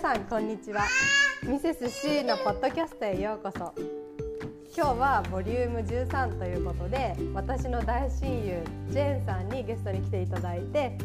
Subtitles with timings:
[0.00, 0.82] 皆さんこんにちは。
[1.42, 3.74] ミセス C のポッドキャストへようこそ。
[4.76, 10.96] 今日はボリューム13ということで私の大親友ジェーンさんにゲストに来ていただいて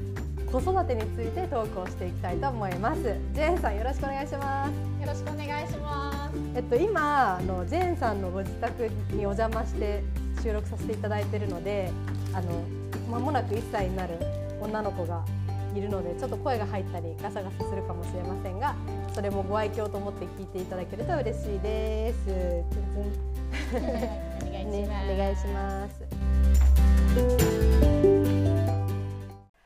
[0.45, 3.01] 子育てについてトークをしていきたいと思います。
[3.01, 5.01] ジェーンさんよろしくお願いします。
[5.01, 6.37] よろしくお願いします。
[6.55, 10.03] えっと今あのジェーンさんのご自宅にお邪魔して
[10.43, 11.89] 収録させていただいているので
[12.31, 12.63] あの
[13.09, 14.19] 間もなく1歳になる
[14.61, 15.25] 女の子が
[15.75, 18.75] いるのでちょっと声が入ったりガサガサするかもしれませんが
[19.13, 22.25] それもご愛嬌と思って聞いていただけると嬉しいです。
[22.25, 22.65] ツン
[23.71, 23.83] ツン
[24.47, 26.03] お願いします、ね、お願いします。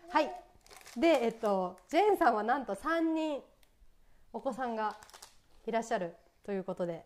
[0.09, 0.31] はい。
[0.99, 3.39] で、えっと、ジェーンさんはなんと三人
[4.33, 4.97] お子さんが
[5.65, 7.03] いらっしゃるということで、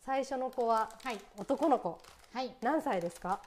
[0.00, 1.98] 最初の子ははい男の子、
[2.32, 3.40] はい何歳ですか？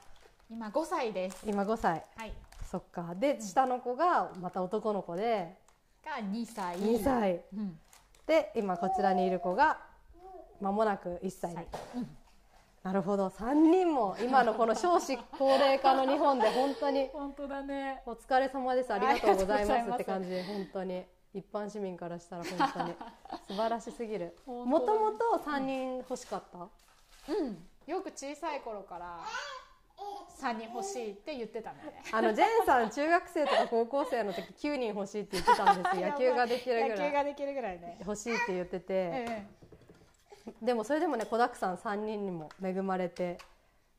[0.50, 2.04] 今5歳です今5歳。
[2.16, 2.32] はい
[2.74, 3.14] そっか。
[3.14, 5.56] で、下の子がまた男の子で。
[6.04, 6.76] が2歳。
[6.76, 7.44] 2歳。
[7.56, 7.78] うん。
[8.26, 9.78] で、今こちらにいる子が
[10.60, 11.54] 間もなく1歳。
[11.54, 11.56] に。
[12.82, 13.28] なるほど。
[13.28, 18.02] 3人も今のこの少子高齢化の日本で本当に 本当だね。
[18.06, 18.92] お疲れ様です。
[18.92, 21.06] ありがとうございますって感じで本当に。
[21.32, 22.94] 一般市民からしたら本当に
[23.46, 24.36] 素晴らしすぎる。
[24.46, 26.58] もともと3人欲しかった？
[27.32, 27.68] うん。
[27.86, 29.20] よく小さい頃から
[30.40, 31.78] 3人欲しいって言ってたね。
[32.12, 36.06] あのジェーンさん中学生とか高校生の時9人欲しいって言ってたんですよ。
[36.10, 37.96] 野球ができるぐ野球らいができるぐらいね。
[38.00, 38.86] 欲しいって言ってて。
[38.88, 39.46] え
[40.60, 43.38] でもそれでもね子だくさん3人にも恵まれて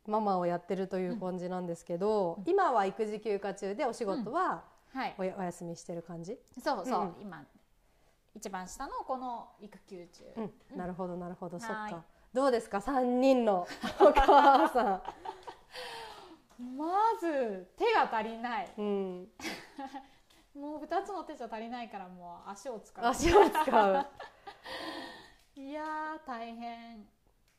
[0.06, 5.16] ママをやってるという感じなんですけど、今は育児休暇中でお仕事はえはい。
[5.18, 7.16] おやお休みしてる感じ、そうそう、うん。
[7.22, 7.44] 今
[8.36, 11.92] 一番下のこの育休中、うん、なるほどなるほど、そっはい。
[11.92, 13.68] かどうですか？3人の
[14.00, 15.02] お母さ
[16.58, 18.70] まず手が足りない。
[18.78, 19.28] ん、うん、
[20.56, 23.06] もう2つの手じゃ足りないからもう足を使う。
[23.06, 24.06] 足を使う。
[25.56, 27.08] いやー大変。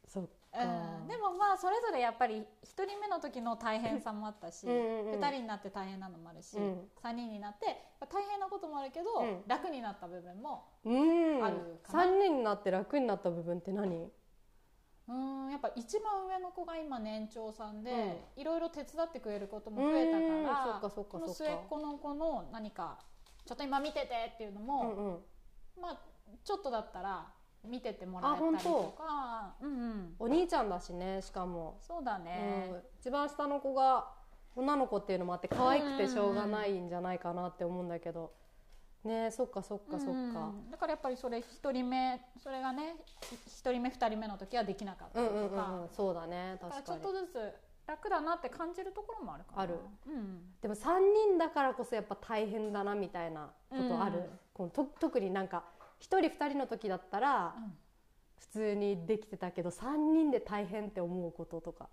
[0.07, 2.45] そっか、うん、でもまあそれぞれやっぱり1
[2.87, 5.21] 人目の時の大変さもあったしうんうんうん。
[5.21, 6.91] 2人になって大変なのもあるし、うん。
[7.03, 7.67] 3人になって
[8.09, 9.45] 大変なこともあるけど、うん。
[9.47, 11.45] 楽になった部分もうん。
[11.45, 12.05] あるかな。
[12.05, 14.11] 3人になって楽になった部分って何？
[15.09, 22.99] うんやっぱ一番上の子が今年長さんで、いろいろ手伝ってくれることも増えたからこの末っ子の子の何か
[23.45, 25.19] ちょっと今見ててっていうのうも、んうん。
[25.81, 25.99] まあ
[26.45, 27.27] ちょっとだったら
[27.65, 29.55] 見ててもらえたりとか。
[29.61, 30.15] うんうん。
[30.19, 34.09] お兄ちゃんだしねしかも、そうだね、うん、一番下の子が
[34.57, 38.33] 女の子っていうのもあって可愛くてしょうがないんじゃないかなって思うんだけど
[39.07, 40.15] ねそっかそっかそっか、う
[40.53, 40.71] ん。
[40.71, 42.97] だからやっぱりそれ一人目それがね
[43.47, 45.89] 一人目二人目の時はできなかったうんうんりとか、うんうん。
[45.89, 46.59] そうだね。
[46.61, 46.85] 確かに。
[46.85, 47.53] ちょっとずつ
[47.87, 49.79] 楽だなって感じるところもあるある。
[50.07, 50.55] うん。
[50.61, 55.65] でも3人だからこそやっぱ大変だなみたいなことある、うんこのと特になんか
[56.01, 57.73] 1人2人の時だったらうん。
[58.39, 61.89] 普通にできてたけど3人で大変って思うこととか。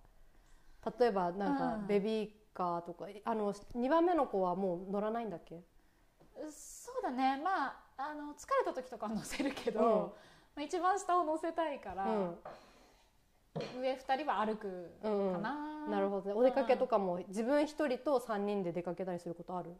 [0.99, 1.87] 例えばなんかうん。
[1.87, 5.63] ベビーカーとか、あの2番目の子はもう乗らないんだっけ？
[7.03, 7.39] だね。
[7.43, 9.89] まああの疲れた時とかは乗せるけど、うん。
[9.99, 10.11] ま
[10.57, 12.37] あ、一番下を乗せたいから、うん。
[13.79, 15.33] 上二人は歩くうんうん。
[15.33, 16.33] かな、なるほどね。
[16.33, 19.75] お出かけとかも自分1人と3人で出かけたりすることある？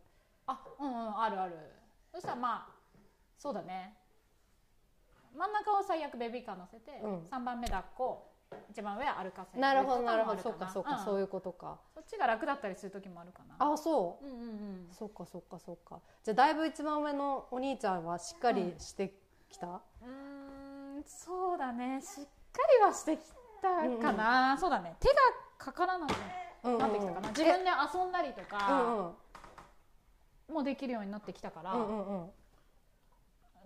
[0.46, 1.56] あうんうんあるある。
[2.12, 2.74] そしたらまあ
[3.40, 3.98] そうだね。
[5.36, 7.26] 真ん中を最悪ベビーカー乗せて、うん。
[7.26, 8.33] 三番目抱っこ
[8.70, 10.18] 一番上歩かせなるほどとな。
[10.18, 10.42] るほど。
[10.42, 11.06] そうかそうか、ん。
[11.06, 11.80] そういうことか。
[11.94, 13.56] そっちが楽だったりする時もあるかな。
[13.74, 14.26] あそう。
[14.26, 14.88] うんうんうん。
[14.92, 16.00] そうかそうかそうか。
[16.24, 19.14] じゃあだいぶ一番上のお兄ちゃんはしっかりして
[19.50, 22.02] きた、うーんそうだね。
[22.02, 22.30] しっか
[22.80, 23.20] りはしてき
[23.62, 23.70] た
[24.00, 24.96] かな、そうだね。
[25.00, 25.16] 手が
[25.58, 26.14] かからなく
[26.64, 29.14] うんうんなってきたかな、え自分で遊んだりとうんか
[30.52, 32.32] もできるようになってきたから、うんうんうん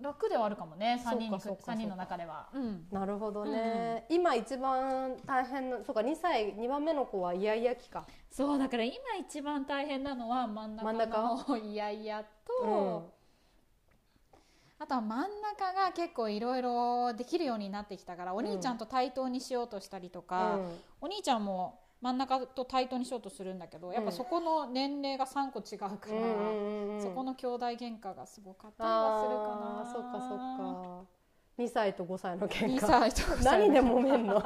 [0.01, 2.87] 楽ではあるかもね3人三人の中では、うん。
[2.91, 8.05] なるほどね、今一番大変なそうか2歳2番目の子はイヤイヤ期か。
[8.29, 11.45] そうだから今一番大変なのは真ん中真ん中？
[11.49, 13.17] のイヤイヤと、うん。
[14.79, 20.79] あとは真ん中が結構いろいろできるようになってきたからお兄ちゃんと対等にしようとしたりとか、うん。
[21.01, 30.03] お兄ちゃんも真ん中と対等にしようとするんだけどやっぱそこの年齢が3個違うから、うんうんうんそこの兄弟喧嘩がすごかったりはするかな。
[30.03, 31.17] そっかそっか。
[31.59, 34.33] 2歳と5歳の喧2嘩歳と5歳何で揉めんの？
[34.37, 34.43] もう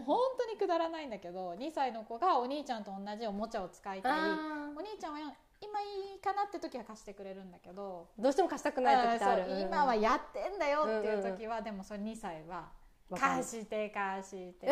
[0.00, 4.12] 本当にくだらないんだけど2歳の子がお兄ちゃんと同じおもちゃを使いたい。
[4.12, 5.18] あお兄ちゃんは
[5.62, 8.08] 今いいかなって時は貸してくれるんだけど。
[8.18, 9.60] ーどうしても貸したくない時ってある。
[9.60, 12.68] 今はやってんだよっていう時は、でもそれ2歳は
[13.16, 14.68] 貸して貸して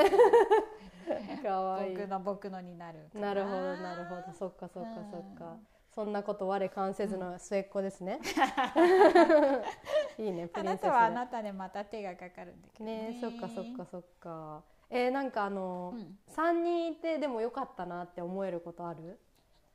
[1.43, 1.97] かわい い。
[1.97, 3.35] 僕の僕のになるかな。
[3.35, 4.23] るほどなるほど。
[4.33, 5.67] そっかそっかそっか、うん。
[5.95, 8.21] そんなこと我関せずの末っ子ですね、
[10.19, 13.13] いいねプあリンセスでなたはあなたでまた手がかかるんだけどね。
[13.13, 14.63] ねそっかそっかそっか。
[14.91, 16.19] えー、なんかあの、うん。
[16.29, 19.19] 三人いてでもよかったなって思えることある？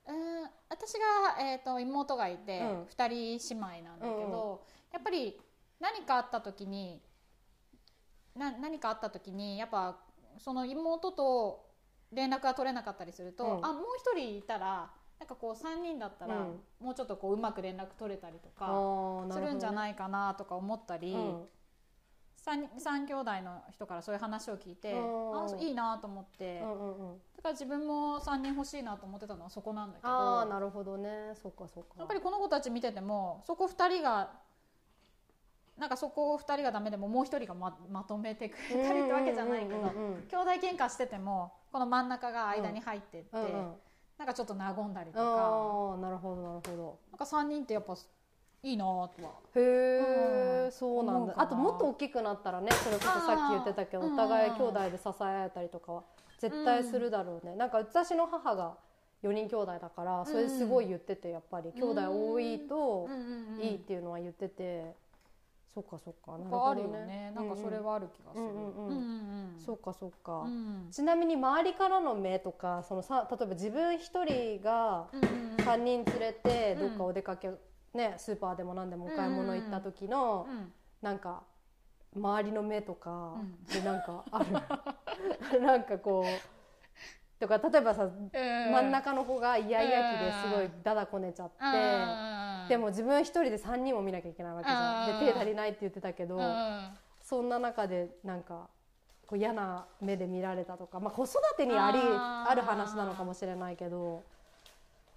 [0.07, 0.49] うん。
[0.69, 2.85] 私が、えー、と妹がいて、うん。
[2.87, 5.39] 二人姉妹なんだけど、やっぱり
[5.79, 7.01] 何かあった時に
[8.35, 9.97] な何かあった時にやっぱ
[10.39, 11.65] その妹と
[12.11, 13.65] 連絡が取れなかったりすると、うん。
[13.65, 16.59] あもう一人いたらなんかこう3人だったら、うん。
[16.79, 21.43] もうちょっとこううまく連絡取れたりとあかするんじゃないかなとか思ったり、うん。
[22.35, 25.45] 三三兄弟の人からそういう話を聞いて、うん。
[25.45, 27.17] あいいなと思って、うんうんうん。
[27.37, 30.09] だから自分も3人欲しいなと思ってたのはそこなんだけど。
[30.09, 31.33] ああなるほどね。
[31.41, 31.95] そっかそっか。
[31.99, 34.31] やっぱりこの子たち見ててもそこ2人が
[35.77, 40.27] なんかそこ2人がダメでももう1人がままとめてくれたりってわけじゃないけど、うんうんうんうん。
[40.29, 43.73] 兄弟喧嘩しててもこの真ん中が間に入ってって、うんうん。
[44.17, 45.23] なんかちょっと和んだりとか。
[45.23, 47.95] ああなるほどなるほなんか3人ってやっぱ
[48.63, 49.09] いいなとは。
[49.53, 50.71] どへえ、うん。
[50.71, 51.33] そうなんだ。
[51.37, 56.03] あともっと大きくなったらねそれこそさっき言ってたけどお互い兄弟で支え合えたりとかは
[56.39, 58.75] 絶対するだろうね、なんか私の母が
[59.23, 61.71] 4人兄弟だからそれすごい言っててやっぱり。
[61.71, 63.09] 兄弟多いと
[63.61, 64.93] いいっていうのは言ってて、
[65.73, 66.33] そっかそっか。
[66.33, 67.31] なるなんかあるほどよね。
[67.31, 68.43] なんかそれはある気がする。
[68.43, 68.97] うんうんうんうん。
[68.97, 70.87] うんそっかそっか、うん。
[70.91, 76.79] ちなみに周りからの目とかそのさ例えば自分一人がうんうん3人連れてうん。
[76.89, 77.51] どっかお出かけ、
[77.93, 80.73] ね、スーパーでも何でもお買い物行った時の、うん。
[81.01, 81.43] なんか
[82.15, 83.63] 周りの目とかうん。
[83.65, 84.39] でなんかあ
[85.51, 85.59] る？
[85.61, 86.52] なんかこう
[87.43, 88.31] とか例えばさうん。
[88.31, 91.55] 真ん中の子がイヤイヤ期ですごいだだこねちゃって。
[91.61, 92.69] うん。
[92.69, 95.09] でも自分一人で3人も見なきゃいけないわけじゃん。
[95.11, 95.25] うん。
[95.25, 96.87] で手足りないって言ってたけどうん。
[97.21, 98.69] そんな中でなんか
[99.27, 104.23] こう嫌な目で見られたとか、まあ、子育てにありある話なのかもしれないけど。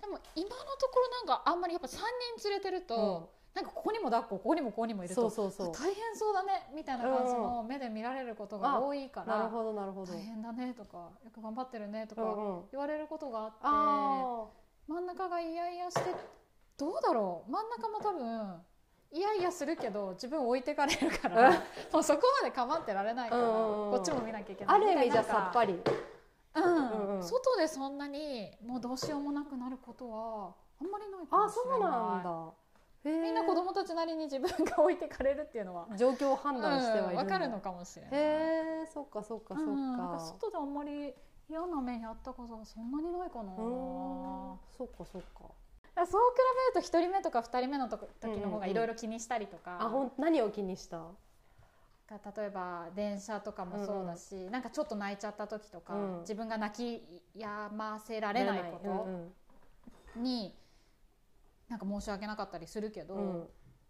[0.00, 1.96] でも今のところなんかあんまりやっぱ3
[2.38, 5.74] 人連れてると、なんかここにも抱っこここにもここにもいるとそうそうそう。
[5.74, 10.12] 大変そうだねみたいな感じの目で見られることが多いから、なるほどなるほど。
[10.12, 12.64] 大変だねとかよく頑張ってるねとかうんうん。
[12.70, 14.44] 言われることがあって、あ
[14.86, 16.14] 真ん中がイヤイヤして
[16.76, 17.50] どうだろう？
[17.50, 18.60] 真ん中も多分
[19.10, 21.50] イヤイヤするけど自分置いてかれるから
[21.90, 23.92] もうそこまで構ってられないから、うんうんうん。
[23.92, 24.76] こっちも見なきゃいけーない。
[24.76, 25.72] ある意味じゃさっぱり。
[25.72, 26.62] うん。
[26.62, 27.22] うんうん。
[27.22, 31.80] 外でそんなにもうどうしようもなくなることはあんまりないかもあしれない。
[31.80, 32.52] そうなんだ
[33.06, 35.86] みんな子供たちなりに自分が置いてかれるっていうのは。
[35.96, 37.22] 状況を判断してはいるんだ。
[37.22, 38.20] 分かるのかもしれない。
[38.20, 41.14] へえそっかそっかそっうんかか外であんまり
[41.48, 43.54] 嫌な目にあったことはそんなにないかな。
[43.56, 45.44] そっかそっか。
[46.04, 46.38] そう比
[46.74, 48.06] べると1人目とか2人目の時
[48.40, 50.98] の方がいろいろ気にしたりとか、あほん何を気にした？
[52.08, 56.20] が例えば電車とかもそうだし、なんかちょっと泣いちゃった時とか、うん。
[56.20, 59.06] 自分が泣きやませられないこと、
[60.16, 60.22] うん。
[60.22, 60.54] に
[61.68, 63.34] なんか申し訳なかったりするけど、うん。
[63.40, 63.48] うん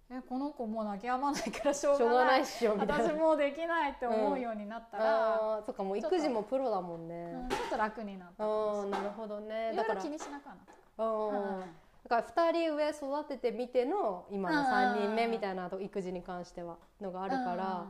[0.09, 2.47] えこの子もう泣き止まないからしょうがない。
[2.47, 2.95] しょみたいな。
[3.09, 7.33] 私もうできないって思うようになったら、あーそっかもう育児もプロだもんね。
[7.43, 8.45] うんちょっと楽になった。
[8.45, 9.73] あーなるほどね。
[9.75, 10.65] だから気にしなくはなっ
[10.97, 11.03] た。
[11.03, 11.61] うん。
[12.09, 17.87] だから2人上育ててみての今の3人目みたいなと育児に関してはのがあるから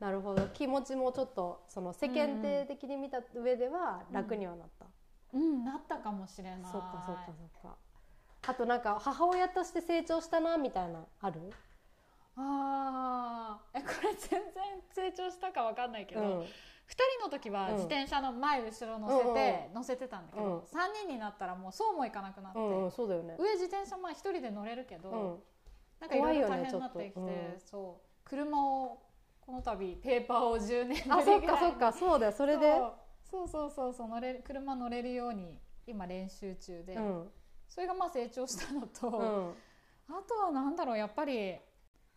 [0.00, 0.48] なるほど。
[0.48, 4.86] 気持ちもちょっとその世間体的に見た上では楽にはなった、
[5.32, 6.60] うん、うんなったかもしれない。
[6.64, 7.76] そっかそっかそっか
[8.46, 11.40] あとなんか母親として成長したなみたいなある？
[12.36, 13.78] あー。
[13.78, 14.42] えこれ全然
[14.90, 16.28] 成長したかわかんないけど、うん。
[16.40, 16.44] 2
[17.20, 17.74] 人の時はうん。
[17.74, 20.58] 自転車の前後ろ乗せて、乗せてたんだけど、うん。
[20.60, 20.62] 3
[21.04, 23.36] 人になったらもうそうもいかなくなって、うんうんそうだよね。
[23.38, 25.42] 上自転車前1人で乗れるけど、うん。
[26.00, 28.28] なんかいろいろ大変になってきて、そう。
[28.28, 29.02] 車を
[29.40, 31.92] この度ペーパーを10年あいそっかそっか。
[31.92, 32.74] そうだよそれで。
[33.30, 33.48] そう。
[33.48, 37.28] そうそうそう乗れる車乗れるように今練習中で、うん
[37.74, 40.14] それがまあ成長したのと、うん。
[40.14, 41.56] あとはなんだろうやっぱり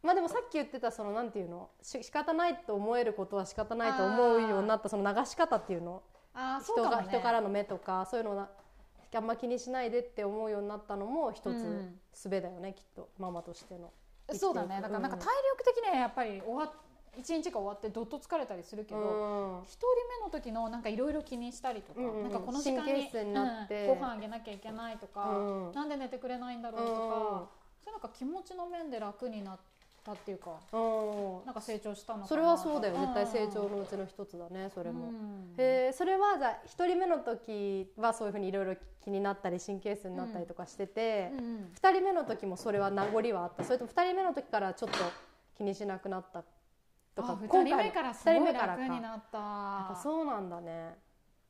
[0.03, 1.69] まあでもさっき言ってたそのなんていうの？
[1.81, 6.03] し仕方ないと思えることは仕方ないと思うようになったその流し方っていうの？
[6.33, 7.07] あーそう人がね。
[7.09, 8.49] 人からの目とかそういうのな
[9.13, 11.99] あんま気にしないでって思うようになったのも一つうん。
[12.13, 13.93] 術だよね、きっとママとしての。
[14.33, 14.81] そうだね。
[14.81, 16.63] だからなんか体力的にはやっぱり終わ
[17.17, 19.63] 一日が終わってどっと疲れたりするけど、うん。
[19.63, 19.87] 一人
[20.21, 22.23] 目の時のなんかいろいろ気にしたりとか、うんうんうん。
[22.23, 23.87] なんかこの時間にになって。
[23.87, 25.71] うんご飯あげなきゃいけないとか、うん。
[25.73, 27.49] なんで寝てくれないんだろうとか、
[27.83, 29.59] そうなんか気持ちの面で楽になっ
[30.03, 30.77] たっていうかう
[31.43, 31.45] ん。
[31.45, 32.97] なんか成長したのかなそれはそうだよ。
[32.97, 33.01] ん。
[33.01, 35.09] 絶対成長のうちの一つだねそれも。
[35.09, 35.53] うん。
[35.57, 41.71] へえそれはじゃあ一人目の時はそういうふうにいろいろ気になったり神経質になったりとかしてて、うんうん。
[41.73, 43.63] 二人目の時もそれは名残はあった。
[43.63, 44.97] それとも二人目の時からちょっと
[45.57, 46.43] 気にしなくなった
[47.15, 50.99] とかあ二人目からすごい楽になったそうなんだね。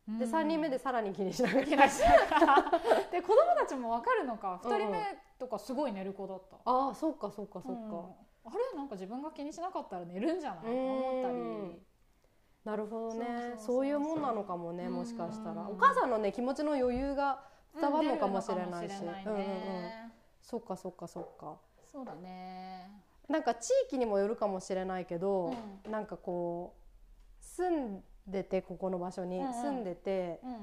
[0.08, 1.66] で3人目でさらに気にしながら
[3.12, 4.60] で子供たちも分かるのか。
[4.64, 5.04] 2人目
[5.40, 8.54] とかすごい寝る子だった、ああそうかそうかそうか、うん。
[8.54, 8.78] あれ？
[8.78, 10.64] なんか自分が気にしなかったら寝るんじゃない？
[10.64, 11.86] と思ったうんり。
[12.64, 13.56] なるほどね。
[13.58, 14.94] そういうもんなのかもねうん。
[14.94, 15.62] もしかしたら。
[15.64, 17.44] うんお母さんのね気持ちの余裕が
[17.74, 18.94] 伝わるのかもしれないし。
[18.94, 19.38] うんうんうんうん。
[19.40, 21.58] ねそっかそっかそっか。
[21.92, 25.56] そうだねなんか地域にもよるかもしれないけど、
[25.88, 26.76] うなんかこ
[27.42, 29.54] う住んでてここの場所にうんうん。
[29.54, 30.56] 住んでて、うん。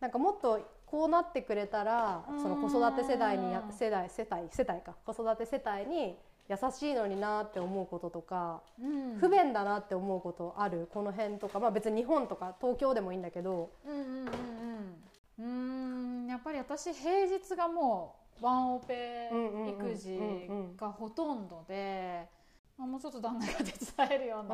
[0.00, 2.42] なんかもっとこうなってくれたらうん。
[2.42, 4.94] その子育て世代にや世代世帯世帯か。
[5.04, 9.18] 子育て世帯に優しいのになって思うこととか、うん。
[9.18, 10.88] 不便だなって思うことある？
[10.92, 13.70] この辺とか、まあ、別に日本とか東京でもいいんだけど。
[13.86, 14.28] うんうんうん
[15.38, 15.44] うん。
[15.44, 16.26] うーん。
[16.28, 19.30] やっぱり私平日がもうワンオペ
[19.68, 20.18] 育児
[20.76, 22.26] がほとんどで、
[22.78, 23.72] まあ、もうちょっと旦那が手伝
[24.12, 24.44] えるよう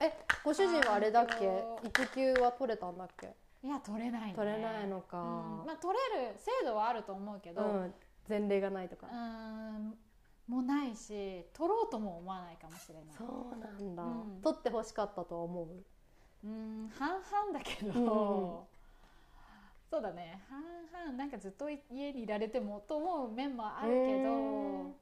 [0.00, 0.06] な。
[0.06, 0.12] え
[0.44, 1.88] ご主人はあれだっけ？
[1.88, 3.34] 育休は取れたんだっけ？
[3.62, 4.34] いや取れないね。
[4.36, 5.20] 取れないのか、う
[5.62, 5.66] ん。
[5.66, 7.94] まあ、取れる制度はあると思うけど、ううん、
[8.28, 9.94] 前例がないとか、ん。
[10.46, 13.04] もないし取ろうとも思わないかもしれない。
[13.16, 14.40] そうなんだ、うん。
[14.42, 15.66] 取ってほしかったとは思う？
[16.44, 18.73] うん半々だけど、うん
[19.90, 20.42] そうだね。
[20.48, 24.94] 半々なんかずっと家にいられてもと思う面もあるけどうん。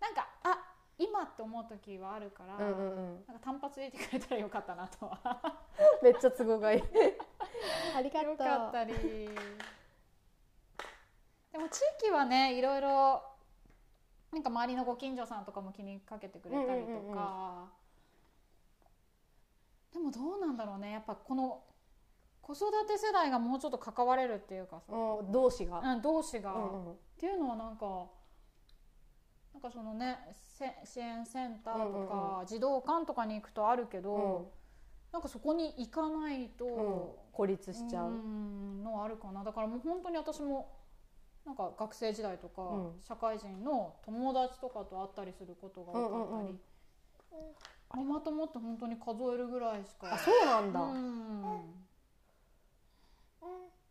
[0.00, 0.58] なんかあ
[0.98, 3.24] 今って思う時はあるから、うんうんうん。
[3.26, 5.58] なんか単発入れてくれたらよかったなとは。
[6.02, 6.82] めっちゃ都合がいい。
[7.96, 8.30] ありがとう。
[8.30, 8.94] よかったり。
[11.52, 13.22] でも地域はねいろいろ
[14.32, 17.70] なんか周りのご近所さんとかも気にかけてくれたりとか、
[19.92, 20.90] でもどうなんだろうね。
[20.90, 21.62] やっぱこの
[22.46, 26.96] 子育て世代がもうちょっと関われるっていうかさ、うん同士が、うん、同士が、うんっうん。
[27.18, 28.06] ていうのはなんか
[29.54, 34.46] なんかそのねせ支援センターとか、うんうんう児童館とかに行くとあるけど、うん。
[35.12, 37.02] なんかそこに行かないと、うん。
[37.32, 39.42] 孤立しちゃう、んのはあるかな。
[39.42, 40.72] だからもう本当に私も
[41.46, 42.92] なんか学生時代とか、うん。
[43.00, 46.60] 社会人の友達とかと会ったりすることが多かったり、うんうんうん。
[48.08, 50.12] ママ友って本当に数えるぐらいしか。
[50.14, 51.44] あそうなんだ、うん。
[51.44, 51.83] へ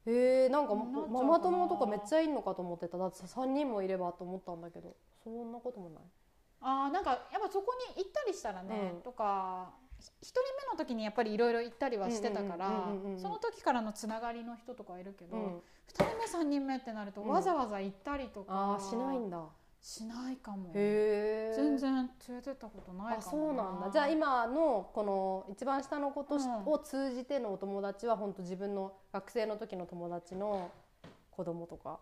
[0.05, 1.07] えんかなっちゃうかな。
[1.07, 2.97] ママ友とかめっちゃいんのかと思ってた。
[2.97, 6.03] だって3人もいればと思ったんだけどそんなこともない。
[6.61, 9.01] あーなんかやっぱそこに行ったりしたらね、うん。
[9.01, 10.39] とかひ一人
[10.71, 13.19] 目の時にやっぱりいろいろ行ったりはしてたからうんうんうんうんうん。
[13.19, 15.61] その時からのつながりの人とかいるけど、うん。
[15.87, 17.29] 二人目三人目ってなるとうん。
[17.29, 19.41] わざわざ行ったりとか、ああしないんだ
[19.83, 20.71] しないかも。
[20.73, 23.89] 全然連れてったことないかもあそうなんだ。
[23.91, 26.71] じゃあ今のこの一番下の子とし、うん。
[26.71, 30.71] を通じてのお友達は本当自分の学生の時の友達の
[31.31, 31.99] 子供とか、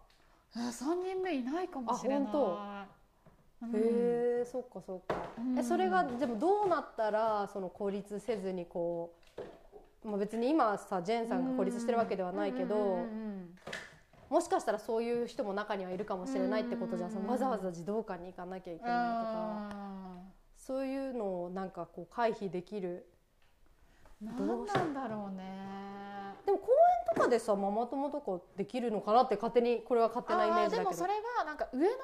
[0.55, 2.19] えー、3人目いないかもしれない。
[2.19, 2.85] あ
[3.61, 3.75] 本うん。
[3.75, 3.79] へ
[4.41, 5.57] えそっかそっか、うん。
[5.57, 9.15] えそれがでもどうなったらその孤立せずにこ
[10.05, 13.55] う、まあ、別に今さジェーンさんが孤立してるわけではないけど、うんうんうんうん
[14.31, 18.89] もしかしたらそういう人も中にはいるかもしれないってことじゃん、わざわざ児童館に行かなきゃいけない
[19.25, 20.17] とか、
[20.55, 23.05] そういうのをなんかこう回避できる。
[24.23, 24.65] うんどう。
[24.65, 25.43] なんだろうね。
[26.45, 26.67] でも公
[27.09, 30.89] 園とかでさママ友とかできるのかなって勝手にこれは勝手なイメージだけど。
[30.91, 31.97] でもそれがなんか上の子を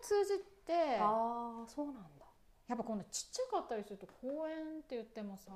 [0.00, 2.00] 通じてああそうなんだ。
[2.66, 5.52] やっぱ今度ちっちゃかったりすると公園って言ってもさ、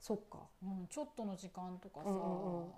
[0.00, 0.38] そっか。
[0.62, 2.72] うん、ちょっとの時間とかさ、うんうんうん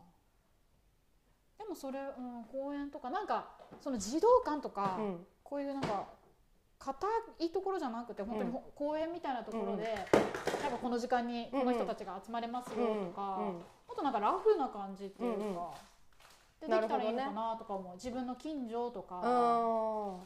[1.59, 3.49] でもそれ、うん、公園とかなんか
[3.81, 5.27] その児童館とか、うん。
[5.45, 6.07] こういうなんか
[6.79, 7.07] 硬
[7.39, 9.95] いところじゃなくて本当にほ公園みたいなところで、
[10.63, 13.53] なんかこの時間にこの人たちが集まれますよとか、うんうん。
[13.55, 13.61] も
[13.93, 15.55] っとなんかラフな感じっていうか、うんうん。
[16.61, 17.95] でできたらいいのかなとか思う。
[17.95, 19.21] 自分の近所とか。
[19.23, 20.17] あ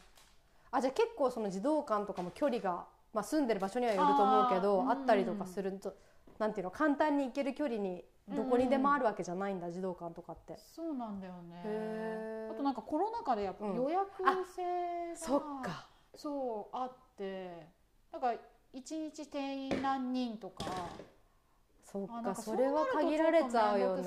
[0.71, 5.95] あじゃあ結構その児童館とかも距離が、まあ、住んでる場所にはよると思うけどあったりとかすると、
[6.39, 8.05] なんていうの簡単に行ける距離に
[8.35, 10.57] どこにでもあるわけじゃないんだ、児童館とかって。
[10.59, 12.49] そうなんだよね。
[12.51, 14.25] あとなんかコロナ禍でやっぱうん予約制
[15.11, 15.89] が、そっか。
[16.15, 17.67] そうあって
[18.13, 18.35] なんか
[18.73, 20.65] 一日定員何人とか
[21.85, 24.03] そっかかそれは限られちゃうよね。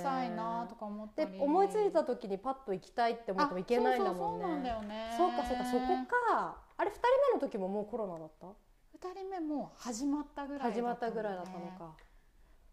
[1.16, 4.70] で思いついた時にパッと行きたいって思っても行けないんだもんね。
[4.70, 5.14] よね。
[5.18, 5.86] そうかそうかそこ
[6.30, 6.58] か。
[6.78, 7.02] あれ2人
[7.34, 8.48] 目の時ももうコロナだった？
[8.94, 11.96] 二人目も始まったぐらいだ始まったぐらいだったのか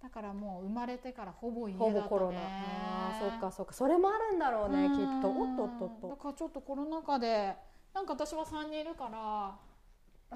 [0.02, 2.00] だからもう生まれてからほぼ家だったね。
[2.00, 2.38] ほぼコロナ。
[2.40, 3.72] あーそうかそうか。
[3.72, 5.28] それもあるんだろうねきっと。
[5.28, 7.56] おっとっとっだとからちょっとコロナ禍で
[7.94, 9.58] なんか私は3人いるから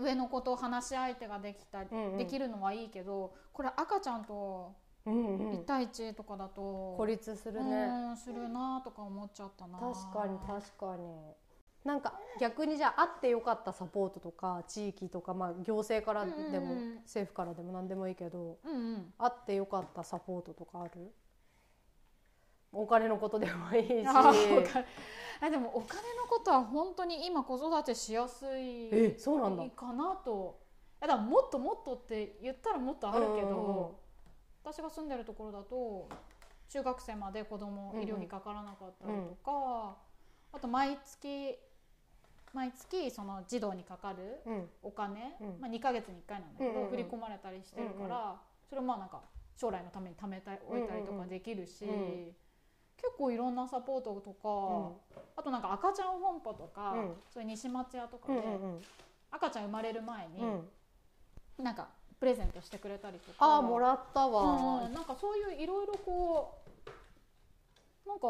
[0.00, 2.18] 上の子と話し相手ができたり、うんうん。
[2.18, 5.50] できるのはいいけどこれ赤ちゃんとうんうん。
[5.52, 7.84] 1対1とかだと、孤立するね。
[7.84, 9.78] うんするなとか思っちゃったな。
[9.78, 11.34] 確かに確かに
[11.84, 16.94] なんか逆にじゃああってよかったサポートとか地域とか、まあ、行政からでも、うんうんうん。
[16.98, 19.14] 政府からでも何でもいいけどうんうん。
[19.18, 21.12] あってよかったサポートとかある？
[22.72, 24.06] お金のことでもいいし。
[24.06, 29.64] あでもお金のことは本当に今子育てしやすいえそうなんだ。
[29.74, 30.60] かなと。
[31.00, 33.86] だからもっともっとって言ったらもっとあるけど、うんうんうん。
[34.64, 36.08] 私が住んでるところだと
[36.68, 39.96] 中学生まで子供医療費かからなかったりとか、
[40.52, 41.58] あと毎月
[42.52, 44.68] 毎月その児童にかかるうん。
[44.82, 45.60] お金、うん。
[45.60, 49.22] まあ、2ヶ月に1回なんだけど、振り込まれたりしてるから、それをまあなんか
[49.56, 51.84] 将来のために貯めておいたりとかできるし、
[52.96, 54.92] 結構いろんなサポートとか、
[55.36, 57.14] あとなんか赤ちゃん本舗とか、うん。
[57.32, 58.78] そういう西松屋とかうんで、うん。
[59.30, 61.64] 赤ちゃん生まれる前に、うん。
[61.64, 61.88] なんか
[62.20, 63.36] プレゼントしてくれたりとか。
[63.44, 64.92] ああもらったうんわうん。
[64.92, 66.58] なんかそういういろいろこ
[68.06, 68.28] うなんか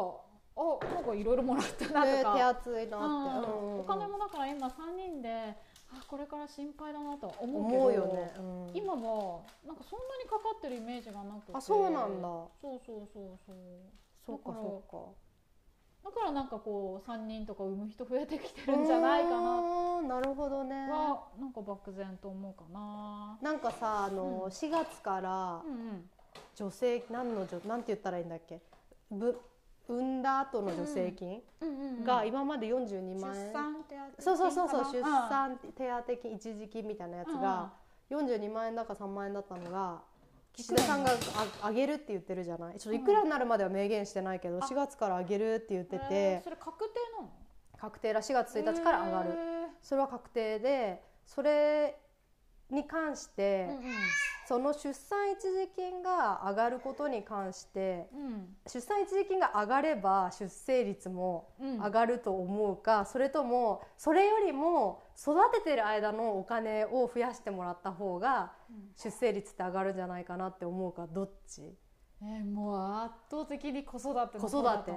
[0.55, 5.55] あなんかいろいろもらったなとか、で手厚いなって、お金もだから今3人で
[5.91, 8.71] あこれから心配だなとは思うけど思うよね、うん。
[8.73, 11.51] 今もなんかそんなにかかってるイメージがなくて。
[11.53, 12.27] あそうなんだ。
[12.61, 13.55] そうそうそうそう。
[14.25, 16.09] そうかそうか。
[16.09, 19.61] だからなんかこう3人とか産む人増えてきてるんじゃないかな。
[20.01, 20.75] ななるほどね。
[20.89, 23.37] はなんか漠然と思うかな。
[23.41, 24.51] なんかさあの、うん。
[24.51, 26.09] 4月からうんうん。
[26.55, 28.61] 女性何の女なんて言ったらいいんだっけ？
[29.11, 29.39] ぶ
[29.87, 31.41] 産んだ後の助成金
[32.05, 37.73] が今まで42万円、出産手当そうそうそうそう出産手当金一時金みたいなやつが
[38.09, 40.01] 42万円だか3万円だったのが
[40.53, 41.11] 岸田さんが
[41.61, 47.29] あ上げるって言ってるじゃないちょっといくらになるまでは明言してないけど4月から上げるって言っててそれ確定なの
[47.77, 49.29] 確定ら4月1日から上がる
[49.81, 51.97] それは確定でそれ
[52.69, 53.69] に関して
[54.53, 58.55] その出産一時金が上がることに関してうん。
[58.67, 61.77] 出産一時金が上がれば出生率もうん。
[61.79, 68.91] 上がると思うか、それともそれよりも育ててる間のお金を増やしてもらった方がうん。
[68.95, 71.75] 出生率って上がるんじゃないかなって思うかどっち？
[72.21, 74.93] えーもう圧倒的に子育ての子育て。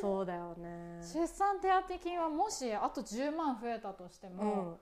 [0.00, 1.00] そうだよね。
[1.02, 4.78] 出産手当金はもしあと10万増えたとしてうも、ん、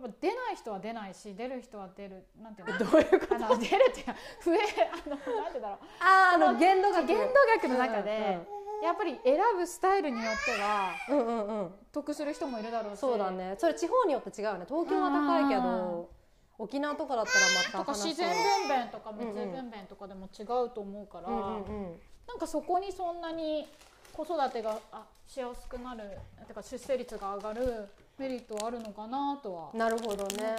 [0.00, 2.24] やっぱ出ない人は出ないし出る人は出る。
[2.40, 2.78] なんていうの？
[2.78, 3.34] どういうこと？
[3.34, 4.58] あの出るっていうか増え
[4.92, 5.78] あのなんてだろう。
[6.00, 7.06] あーあの限度額。
[7.06, 7.24] 限度
[7.56, 8.38] 額の中で、
[8.82, 11.60] やっぱり選ぶスタイルによってはうんうんうん。
[11.62, 13.00] うん得する人もいるだろうし。
[13.00, 13.56] そうだね。
[13.58, 14.66] それ地方によって違うよね。
[14.68, 16.10] 東京は高いけうんど
[16.58, 18.28] 沖縄とかだったらまたとか話自然
[18.68, 22.00] 分娩とか無痛分娩とかでも違うと思うから、うんうんうん。
[22.26, 23.68] なんかそこにそんなに
[24.12, 30.56] 子育てがあしやすくなるてか出生率が上がるメリットはあるのかなとはなるほどね。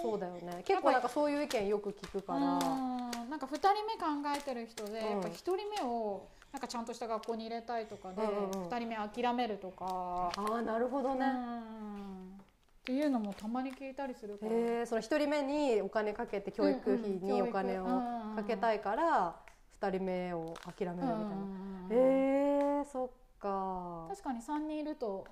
[0.00, 0.62] そうだよね。
[0.64, 2.38] 結構なんかそういう意見よく聞くから。
[2.38, 3.30] うん。
[3.30, 4.06] なんか2人目考
[4.36, 5.10] えてる人で、うん。
[5.10, 8.68] やっぱ1人目をなんかちゃんとした学校に入れたいとかで、うんうんうん。
[8.68, 12.38] 2人目諦めるとか、ああなるほどね、うん。
[12.38, 12.44] っ
[12.84, 17.84] ていうのもたまに聞いたりするから、へえその一人目にお金かけて教育費にお金を
[18.34, 19.36] かけたいから
[19.80, 21.14] 二人目を諦めるみたいな、
[21.90, 23.08] へえそっ
[23.38, 24.06] か。
[24.08, 25.26] 確かに3人いると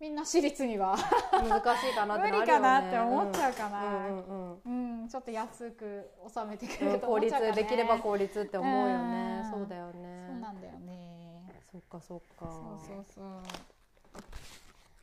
[0.00, 0.96] みんな私立には。
[1.30, 2.32] 難しいかなってね。
[2.32, 5.02] 無理かなって思っちゃうかな、うんうんうん。
[5.02, 9.42] うん、ちょっと安く収めてくうんれると効率思っちゃうから、ね、できれば効率って思うよね。
[9.44, 9.50] うん。
[9.50, 10.26] そうだよね。
[10.30, 11.52] そうなんだよね。
[11.70, 12.46] そっかそっか。
[12.46, 12.50] そう
[12.86, 13.24] そうそう。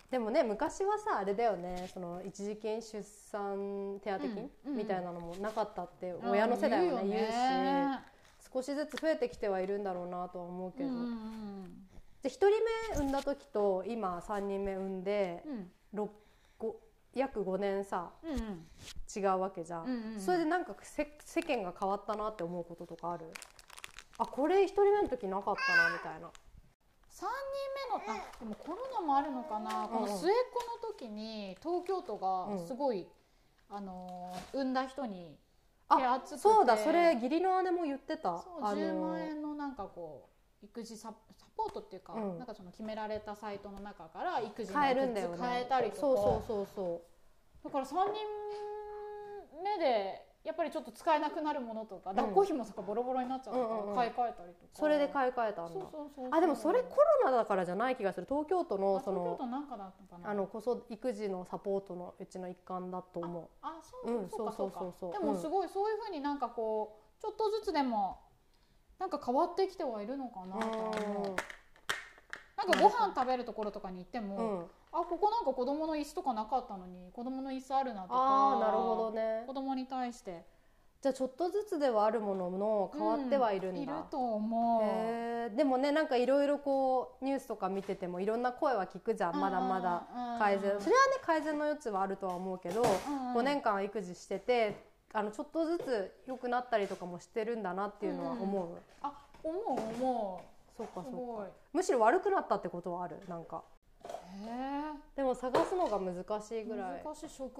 [0.10, 1.92] でもね昔はさあれだよね。
[1.94, 4.78] その一時金出産手当金、うんうん。
[4.78, 11.88] みたいなのもなかったって親の世代はね言うし少しずつ増えてきてはいるんだろうなとは思うけど、うんうん
[12.24, 12.46] じゃあ1人
[12.94, 15.72] 目産んだ時と今3人目産んでうん。
[17.16, 18.68] 約5年さうんうん。
[19.16, 20.22] 違うわけじゃん、うんうんうん。
[20.22, 23.26] それでなんかせ世間が変わったなって思うこととかある？
[24.20, 26.28] あこれ1人目の時なかったなみたいな。
[26.28, 27.26] 3人
[28.06, 33.08] 目のあでもコロナもあるのかな、この末っ子の時に東京都がすごい、
[33.70, 35.36] あのー産んだ人に
[35.90, 36.42] 手あ厚くて。
[36.42, 38.38] そうだそれ義理の姉も言ってた。
[38.38, 42.38] そうあの10万円のなんかこう育児ササポートっていうか、うん。
[42.38, 45.38] なんかその決められたサイトの中から育児の変えるんだよね。
[45.38, 46.02] グッズ変えたりとか。
[46.02, 47.02] そうそうそうそ
[47.64, 47.98] だから3人
[49.64, 52.16] 目でやっぱりちょっと使えなくなるものとか、ん。
[52.16, 53.96] 抱っこひもとかボロボロになっちゃったからうんうんうん。
[53.96, 55.72] 買い替えたりとか、それで買い替えたんだ。
[55.74, 56.28] そうそうそうそう。
[56.32, 58.28] あでもそれコロナだからじゃない気がする。
[58.28, 60.30] 東京都のあ東京その都なんかだったかな。
[60.30, 63.48] あの子育育児のサポートのうちの一環だと思う。
[63.62, 64.54] あそう,、うんそうか。
[64.54, 65.20] そうかそうそうそうそう。
[65.20, 68.20] でもすごいそういうふうになんかこうちょっとずつでも
[69.00, 71.36] なんか変わってきてはいるのかなとは思う。
[72.58, 79.44] なんかご飯食べるところとかに行っても、うん、うん、あここなんか子供の椅子とかなかったのに子供の椅子あるなとかああなるほどね。
[79.46, 80.44] 子供に対して。
[81.00, 84.82] じゃあちょっとずつではあるものの変わってはいるんだ、いると思う。
[84.84, 85.56] へー。
[85.56, 90.08] でもねなんかいろいろこうニュースとか見ててもいろんな声は聞くじゃんまだまだ
[90.40, 90.72] 改善。
[90.72, 94.76] うんそれはね改善の余地はあるとは思うけどうん5年間育児してて
[95.14, 98.68] あのちょっとずつ良くなったりとかもしてるんだなっていうのは思う、
[99.02, 99.64] あ思う
[99.96, 100.42] 思
[100.78, 103.18] そうかうすそうかむしろ悪くなったってことはある？
[103.28, 103.64] なんか。
[104.06, 107.04] へでも探すのが難しいえぐらい。
[107.04, 107.60] 難しい食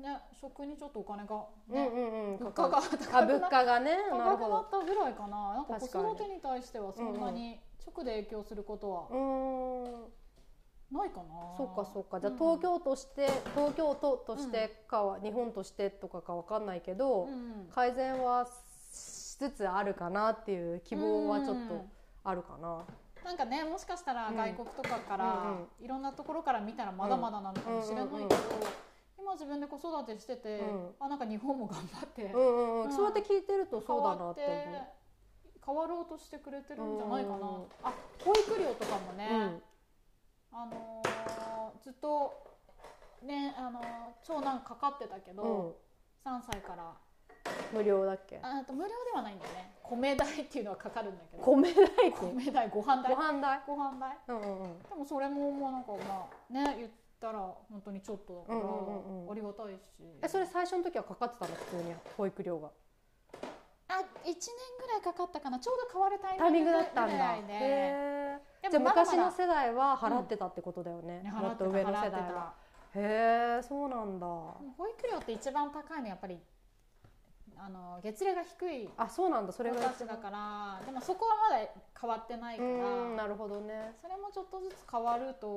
[0.00, 2.38] ね食にちょっとお金がうんね、うんうん。
[2.38, 5.54] 物価が高くな価がね高くなったぐらいかな。
[5.54, 7.60] なんか子育てに対してはそんなに。
[7.86, 10.04] 直で影響することはうーん
[10.90, 11.24] ないかな、
[11.56, 12.18] そっかそっか。
[12.20, 21.84] じゃあうん東京として、東京都としてかは、日本としてとかかわかんないけど、うん改善はしつつあるかなっていう希望はちょっと
[22.24, 22.84] あるかな。
[23.24, 24.36] なんかねもしかしたらうん。
[24.36, 25.26] 外国とかから、
[25.80, 28.28] うんいろんなところから見たらまだまだなのかもしれないけど、うんうんうん
[29.20, 30.94] 今自分で子育てしてて、うん。
[31.00, 32.88] あなんか日本も頑張って、うんうんううん。
[32.88, 34.86] ん、そうやって聞いてるとそうだなって変わ思う。
[35.66, 37.42] 変わろうとしてくれてるんじゃないかな、うん。
[37.82, 37.92] あ
[38.24, 39.62] 保育料とかもね、うん
[40.52, 42.32] あのーずっと
[43.22, 43.84] ねあのー
[44.22, 45.76] 長男かかってたけど、
[46.24, 46.92] 3歳から。
[47.72, 48.38] 無料だっけ？
[48.42, 49.72] ああと無料ではないんだよね。
[49.82, 51.42] 米代っていうのはかかるんだけど。
[51.42, 53.14] 米代金、米代ご飯代？
[53.14, 53.60] ご飯代？
[53.66, 54.18] ご飯代？
[54.28, 54.78] うんうんうん。
[54.82, 57.38] でもそれももうなんかまあね言ったら
[57.70, 59.32] 本当にちょっとだから、うんうんうんうん。
[59.32, 59.78] ありがたいし。
[60.22, 61.54] えそれ最初の時はかかってたの？
[61.54, 61.94] 普通に。
[62.16, 62.70] 保育料が。
[63.88, 64.34] あ1年
[64.80, 67.12] ぐらいかかったかなちょうど変わるタイミミングだったんだ。
[67.12, 71.22] ぐらいでへーじゃあ昔の世代は払ってたってことだよね。
[71.22, 72.52] ねも払って上の世代は。
[72.92, 74.26] たへえそうなんだ。
[74.26, 76.38] 保育料って一番高いのやっぱり
[77.56, 81.66] あの月齢が低いあそうなんだそれがだからでもそこはまだ
[82.00, 83.94] 変わってないかうらんなるほどね。
[84.02, 85.48] それもちょっとずつ変わるうんうんと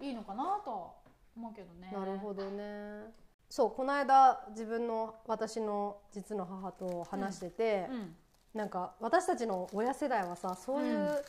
[0.00, 0.06] うん。
[0.06, 0.90] いいのかなとは
[1.36, 1.90] 思うけどね。
[1.92, 3.12] なるほどね。
[3.52, 8.14] そうこの間自分の私の実の母と話してて、うん。
[8.54, 11.22] なんか私たちの親世代はさそういう、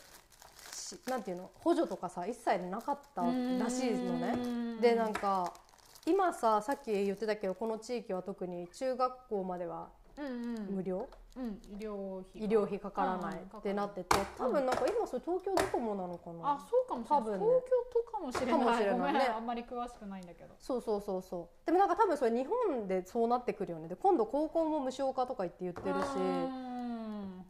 [0.71, 4.37] しなんていうの補助とかさ一切なかったらしいのね。
[4.79, 5.51] でなんか
[6.05, 10.29] 今ささっき言ってたけどこの地域は特に中学校まではうんう
[10.71, 10.75] ん。
[10.77, 17.45] 無料、うん医療費医療費かからないってなってて多分なんか今それ東京どこもなのかな、あそうかもしれない、多分ね。
[17.45, 18.45] 東京都かもしれ
[18.97, 19.19] ないね。
[19.35, 20.55] あんまり詳しくないんだけど。
[20.59, 21.65] そうそうそうそう。
[21.65, 23.87] でもなんか多分それ日本でそうなってくるよね。
[23.87, 26.15] で今度高校も無償化とか言って言ってるし。
[26.17, 26.73] うん。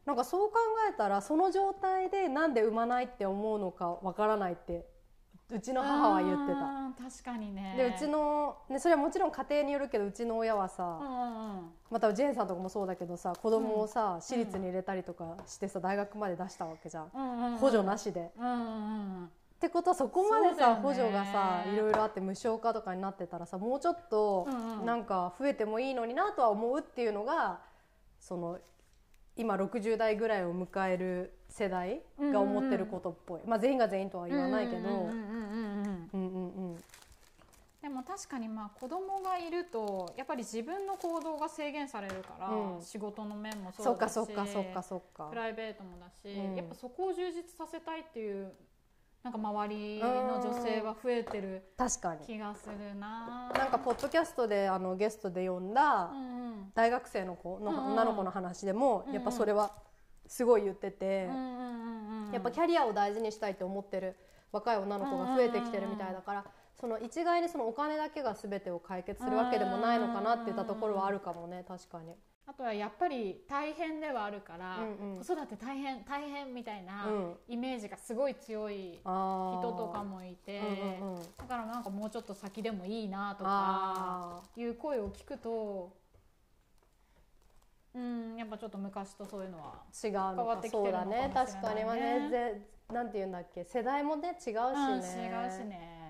[0.06, 0.58] なんかそう考
[0.90, 4.86] えたらその状態でなんで産まないって思うのかわからないって
[5.54, 6.60] うちの母は言ってた。
[6.60, 7.76] うん確かにね。
[7.76, 11.70] でうちの、ね、それはもちろん家庭によるけどうちの親はさ、うんうんうん。
[11.92, 17.58] またジェーンさんとかもそうだけどさ子供をさ、私立に入れたりとかしてさ大学まで出したわけじゃん、うんうんうん。
[17.58, 18.32] 補助なしで。
[18.38, 19.30] うんうんうんっ
[19.64, 20.82] てことはそこまでさ、ね。
[20.82, 24.86] 補助がさいろいろあって無償化とかになってたらさもうちょっとうんうん。
[24.86, 27.62] なんか増えてもいいのになとは思うっていうのが
[28.20, 28.60] その
[29.36, 35.10] 今60代ぐらいを迎える世代が思ってることっぽい、まあ、全員が全員とは言わないけど。
[37.84, 48.54] でも確かにまあ子供がいるとやっぱり自分の行動が制限されるから、うん、仕事の面もそうだしプライベートもだし、うん、やっぱそこを充実させたいっていう
[49.22, 52.26] なんか周りの女性は増えてる確かに。
[52.26, 53.52] 気がするな。
[53.54, 56.10] なんかポッドキャストであのゲストで呼んだ
[56.74, 59.72] 大学生の子の、女の子の話でも、やっぱそれは。
[60.28, 61.30] すごい言ってて
[62.32, 64.16] やっぱキャリアを大事にしたいって思ってる
[64.52, 66.46] 若い女の子が増えてきてるみたいだから
[66.80, 72.16] その一概にそのお金だけが全てを解決するわけでもないのかなって言ったところはあるかもね確かに。
[72.46, 75.24] あとはやっぱり大変ではあるから、うんうん。
[75.24, 77.36] 子育て大変大変みたいなうん。
[77.48, 81.22] イメージがすごい強い人とかもいて、うんうんうん。
[81.38, 85.96] だからなんかもうちょっと先でもいいなとかあいう声を聞くと
[87.96, 91.34] うんやっぱちょっと昔とそういうのはー違うの変わっかてきてるのかそうだねもしれないね。
[91.34, 91.84] 確かに。
[91.84, 93.64] はねぜなんて言うんだっけ。
[93.64, 96.04] 世代もね違うしね、うん違うしね。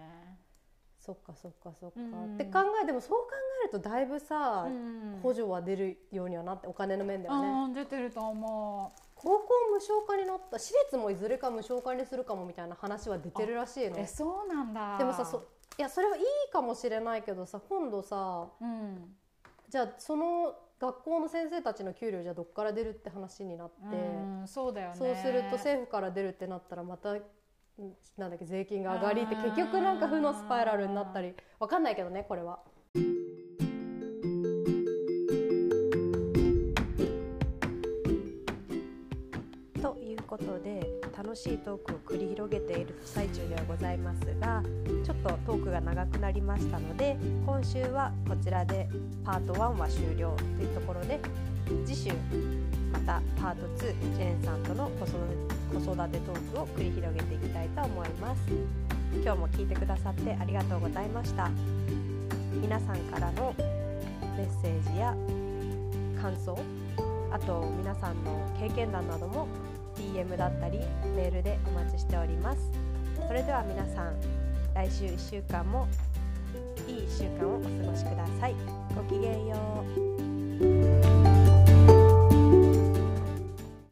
[1.00, 2.36] そっかそっかそっか、うん。
[2.36, 3.28] って考えでもそう考
[3.62, 5.20] えるとだいぶさ、うん。
[5.22, 14.98] 補助は出るようにはなってお金の面ではね、うん出てると思高校無償化になった私立もいずれか無償化にするかもみたいな話は出てるらしいうのえそうなんだ。
[14.98, 19.16] でもさそいやそれはいいかもしれないけどさ今度さうん。
[19.70, 27.22] じゃあその学校の先生たちの給料じゃどっから出るって話になって、うんそうだよねそうすると政府から出るってなったらまたん
[28.18, 32.60] なんだっけ税金が上がりって結局なんか負のスパイラルになったりわかんないけどねこれは。
[40.34, 40.82] ことで
[41.16, 44.64] 楽しいトークを繰り広げている最中ではございますが
[45.06, 47.16] ちょっとトークが長くなりましたので
[47.46, 48.90] 今週はこちらで
[49.24, 51.20] パート1は終了というところで
[51.86, 52.10] 次週
[52.92, 58.42] またパート2ジェーンさんとの子育て子育てトークを繰り広げていきたいと思います。
[59.24, 61.50] 今日も聞いてくださってありがとうございました。
[62.62, 65.16] 皆さんからのメッセージや
[66.22, 66.58] 感想
[67.32, 69.48] あと皆さんの経験談なども
[70.14, 70.80] DM だったり
[71.16, 72.72] メールでお待ちしております。
[73.28, 74.14] それでは皆さん
[74.76, 75.88] 来週1週間も
[76.88, 78.56] いい1週間をお過ごしください。
[78.96, 79.84] ごきげんよ
[81.10, 81.13] う。